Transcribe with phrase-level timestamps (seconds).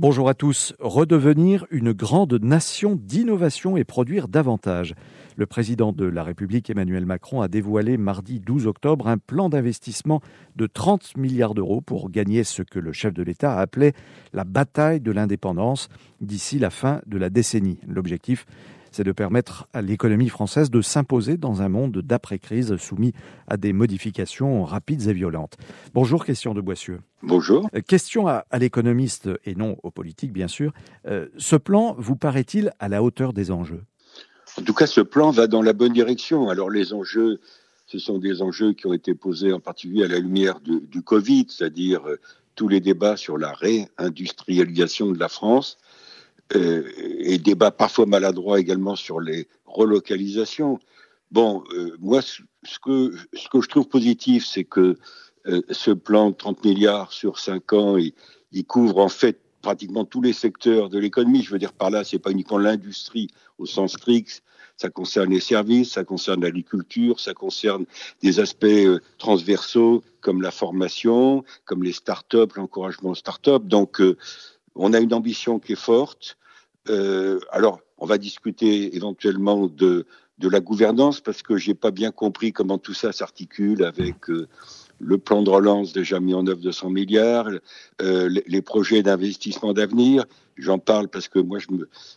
[0.00, 0.74] Bonjour à tous.
[0.78, 4.94] Redevenir une grande nation d'innovation et produire davantage.
[5.34, 10.20] Le président de la République Emmanuel Macron a dévoilé mardi 12 octobre un plan d'investissement
[10.54, 13.92] de 30 milliards d'euros pour gagner ce que le chef de l'État a appelé
[14.32, 15.88] la bataille de l'indépendance
[16.20, 17.80] d'ici la fin de la décennie.
[17.84, 18.46] L'objectif,
[18.92, 23.12] c'est de permettre à l'économie française de s'imposer dans un monde d'après-crise soumis
[23.46, 25.56] à des modifications rapides et violentes.
[25.94, 27.00] Bonjour, question de Boissieu.
[27.22, 27.68] Bonjour.
[27.74, 30.72] Euh, question à, l'économiste et non aux politiques, bien sûr.
[31.06, 33.82] Euh, ce plan vous paraît-il à la hauteur des enjeux?
[34.58, 36.48] En tout cas, ce plan va dans la bonne direction.
[36.48, 37.40] Alors les enjeux,
[37.86, 41.46] ce sont des enjeux qui ont été posés en particulier à la lumière du Covid,
[41.48, 42.18] c'est-à-dire euh,
[42.54, 45.78] tous les débats sur la réindustrialisation de la France
[46.54, 50.78] euh, et débat parfois maladroit également sur les relocalisations.
[51.30, 52.42] Bon, euh, moi, ce
[52.82, 54.96] que, ce que je trouve positif, c'est que
[55.46, 58.12] euh, ce plan de 30 milliards sur 5 ans, il,
[58.52, 61.42] il, couvre en fait pratiquement tous les secteurs de l'économie.
[61.42, 64.42] Je veux dire par là, c'est pas uniquement l'industrie au sens strict,
[64.78, 67.84] ça concerne les services, ça concerne l'agriculture, ça concerne
[68.22, 73.64] des aspects euh, transversaux comme la formation, comme les start-up, l'encouragement aux start-up.
[73.64, 74.16] Donc, euh,
[74.78, 76.38] on a une ambition qui est forte.
[76.88, 80.06] Euh, alors, on va discuter éventuellement de,
[80.40, 84.46] la gouvernance parce que j'ai pas bien compris comment tout ça s'articule avec euh,
[85.00, 87.50] le plan de relance déjà mis en œuvre de 100 milliards,
[88.00, 90.24] euh, les, projets d'investissement d'avenir.
[90.56, 91.58] J'en parle parce que moi,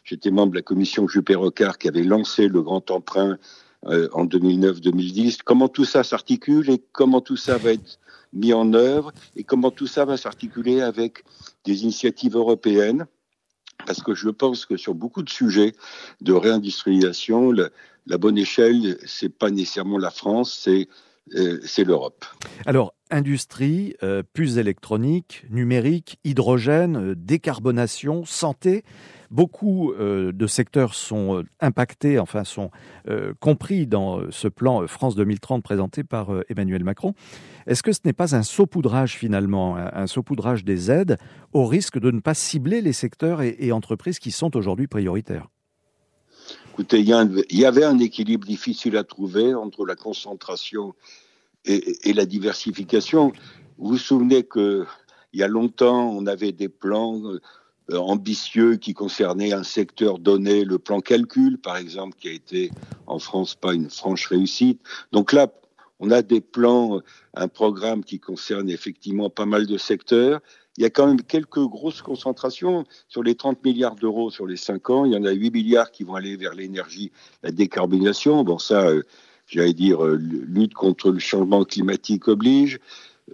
[0.03, 3.37] j'étais membre de la commission Juppé-Rocard qui avait lancé le grand emprunt
[3.83, 5.39] en 2009-2010.
[5.43, 7.99] Comment tout ça s'articule et comment tout ça va être
[8.33, 11.23] mis en œuvre et comment tout ça va s'articuler avec
[11.65, 13.05] des initiatives européennes.
[13.85, 15.73] Parce que je pense que sur beaucoup de sujets
[16.21, 20.87] de réindustrialisation, la bonne échelle, c'est pas nécessairement la France, c'est
[21.29, 22.25] c'est l'Europe.
[22.65, 28.83] Alors, industrie, euh, puces électroniques, numérique, hydrogène, euh, décarbonation, santé,
[29.29, 32.69] beaucoup euh, de secteurs sont impactés, enfin sont
[33.39, 37.13] compris dans ce plan France 2030 présenté par Emmanuel Macron.
[37.65, 41.17] Est-ce que ce n'est pas un saupoudrage finalement, un, saupoudrage des aides
[41.53, 45.47] au risque de ne pas cibler les secteurs et, entreprises qui sont aujourd'hui prioritaires?
[46.73, 50.95] Écoutez, il y, avait un équilibre difficile à trouver entre la concentration
[51.65, 53.33] et, la diversification.
[53.77, 54.85] Vous vous souvenez qu'il
[55.33, 60.79] y a longtemps, on avait des plans euh, ambitieux qui concernaient un secteur donné, le
[60.79, 62.71] plan calcul, par exemple, qui a été
[63.05, 64.79] en France pas une franche réussite.
[65.11, 65.51] Donc là,
[65.99, 67.01] on a des plans,
[67.33, 70.39] un programme qui concerne effectivement pas mal de secteurs.
[70.77, 74.55] Il y a quand même quelques grosses concentrations sur les 30 milliards d'euros sur les
[74.55, 75.05] 5 ans.
[75.05, 77.11] Il y en a 8 milliards qui vont aller vers l'énergie,
[77.43, 78.43] la décarbonisation.
[78.43, 79.03] Bon, ça, euh,
[79.47, 82.79] j'allais dire, euh, lutte contre le changement climatique oblige.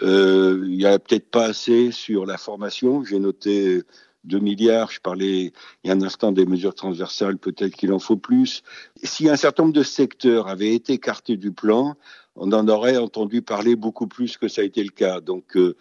[0.02, 3.04] Euh, il n'y a peut-être pas assez sur la formation.
[3.04, 3.84] J'ai noté
[4.24, 4.92] 2 milliards.
[4.92, 5.54] Je parlais
[5.84, 7.38] il y a un instant des mesures transversales.
[7.38, 8.64] Peut-être qu'il en faut plus.
[9.04, 11.96] Si un certain nombre de secteurs avaient été écartés du plan,
[12.38, 15.22] on en aurait entendu parler beaucoup plus que ça a été le cas.
[15.22, 15.76] Donc, euh,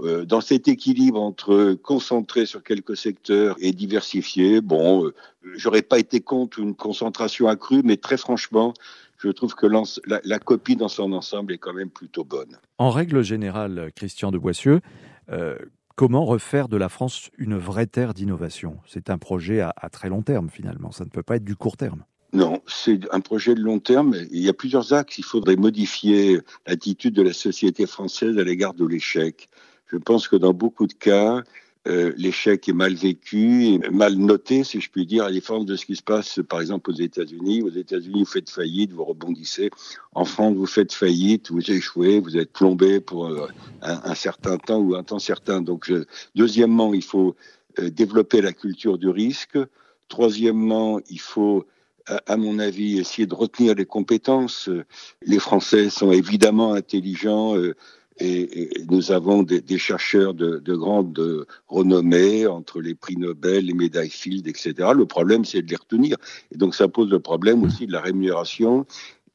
[0.00, 5.14] euh dans cet équilibre entre concentrer sur quelques secteurs et diversifier, bon, euh,
[5.54, 8.74] j'aurais pas été contre une concentration accrue, mais très franchement,
[9.18, 9.66] je trouve que
[10.06, 12.56] la, copie dans son ensemble est quand même plutôt bonne.
[12.78, 14.80] En règle générale, Christian de Boissieu,
[15.30, 15.58] euh,
[15.96, 18.78] comment refaire de la France une vraie terre d'innovation?
[18.86, 21.76] C'est un projet à, très long terme finalement, ça ne peut pas être du court
[21.76, 22.04] terme.
[22.32, 24.14] Non, c'est un projet de long terme.
[24.30, 25.18] Il y a plusieurs axes.
[25.18, 29.48] Il faudrait modifier l'attitude de la société française à l'égard de l'échec.
[29.86, 31.42] Je pense que dans beaucoup de cas,
[31.86, 35.86] euh, l'échec est mal vécu, mal noté, si je puis dire, à différence de ce
[35.86, 37.62] qui se passe, par exemple, aux États-Unis.
[37.62, 39.70] Aux États-Unis, vous faites faillite, vous rebondissez.
[40.14, 43.46] En France, vous faites faillite, vous échouez, vous êtes plombé pour euh,
[43.80, 45.62] un, certain temps ou un temps certain.
[45.62, 45.90] Donc,
[46.34, 47.36] deuxièmement, il faut
[47.78, 49.58] euh, développer la culture du risque.
[50.08, 51.64] Troisièmement, il faut
[52.26, 54.70] à mon avis, essayer de retenir les compétences.
[55.22, 57.54] Les Français sont évidemment intelligents,
[58.20, 63.74] et, nous avons des, des chercheurs de, de, grande renommée, entre les prix Nobel, les
[63.74, 64.74] médailles Field, etc.
[64.94, 66.16] Le problème, c'est de les retenir.
[66.52, 68.86] Et donc, ça pose le problème aussi de la rémunération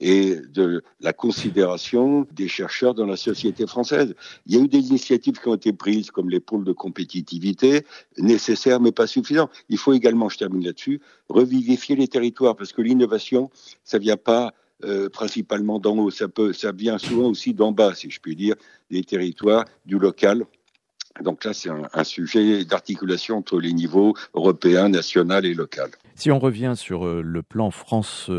[0.04, 4.14] et de la considération des chercheurs dans la société française.
[4.46, 7.86] Il y a eu des initiatives qui ont été prises, comme les pôles de compétitivité,
[8.18, 9.50] nécessaires mais pas suffisants.
[9.70, 13.50] Il faut également, je termine là-dessus, revivifier les territoires, parce que l'innovation,
[13.86, 14.54] ça vient pas
[14.84, 16.12] euh, principalement d'en haut.
[16.12, 18.56] Ça, peut, ça vient souvent aussi d'en bas, si je puis dire,
[18.92, 20.46] des territoires, du local.
[21.22, 25.92] Donc là, c'est un, sujet d'articulation entre les niveaux européens, national et local.
[26.16, 28.30] Si on revient sur euh, le plan France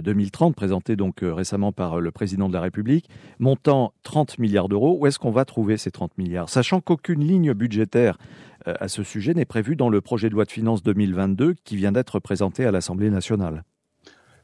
[0.00, 3.08] 2030, présenté donc récemment par le président de la République,
[3.38, 4.96] montant 30 milliards d'euros.
[5.00, 6.48] Où est-ce qu'on va trouver ces 30 milliards?
[6.48, 8.18] Sachant qu'aucune ligne budgétaire
[8.64, 11.92] à ce sujet n'est prévue dans le projet de loi de finances 2022 qui vient
[11.92, 13.64] d'être présenté à l'Assemblée nationale.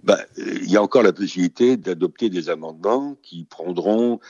[0.04, 4.20] Ben, il y a encore la possibilité d'adopter des amendements qui prendront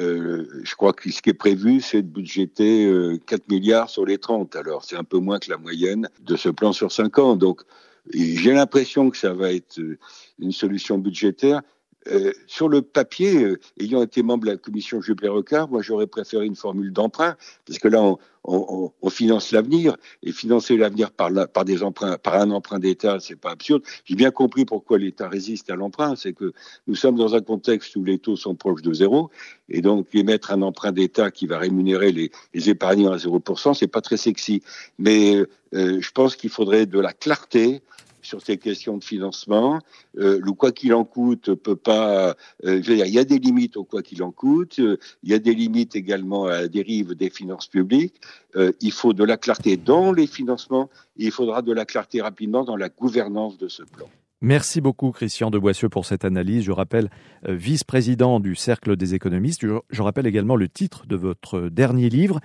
[0.00, 2.86] euh, je crois que ce qui est prévu, c'est de budgéter
[3.26, 4.56] 4 euh, milliards sur les 30.
[4.56, 7.36] Alors, c'est un peu moins que la moyenne de ce plan sur 5 ans.
[7.36, 7.62] Donc,
[8.12, 9.98] j'ai l'impression que ça va être euh,
[10.38, 11.62] une solution budgétaire.
[12.10, 16.44] Euh, sur le papier, euh, ayant été membre de la commission Juppé-Rocard, moi j'aurais préféré
[16.44, 17.36] une formule d'emprunt,
[17.66, 22.18] parce que là on, on, on finance l'avenir, et financer l'avenir par, par des emprunts,
[22.18, 23.82] par un emprunt d'État, c'est pas absurde.
[24.04, 26.52] J'ai bien compris pourquoi l'État résiste à l'emprunt, c'est que
[26.86, 29.30] nous sommes dans un contexte où les taux sont proches de zéro,
[29.70, 33.86] et donc émettre un emprunt d'État qui va rémunérer les, les épargnants à 0%, c'est
[33.86, 34.62] pas très sexy.
[34.98, 35.36] Mais
[35.74, 37.80] euh, je pense qu'il faudrait de la clarté,
[38.24, 39.80] sur ces questions de financement.
[40.18, 42.36] Euh, le quoi qu'il en coûte peut pas.
[42.64, 44.78] Euh, il y a des limites au quoi qu'il en coûte.
[44.78, 48.20] il y a des limites également à la dérive des finances publiques.
[48.56, 50.90] Euh, il faut de la clarté dans les financements.
[51.16, 54.06] Et il faudra de la clarté rapidement dans la gouvernance de ce plan.
[54.40, 56.64] Merci beaucoup Christian de Boissieu pour cette analyse.
[56.64, 57.08] Je rappelle
[57.48, 59.64] vice-président du Cercle des économistes.
[59.88, 62.40] Je rappelle également le titre de votre dernier livre.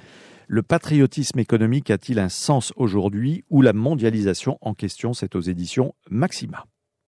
[0.52, 5.94] Le patriotisme économique a-t-il un sens aujourd'hui ou la mondialisation en question C'est aux éditions
[6.10, 6.66] Maxima.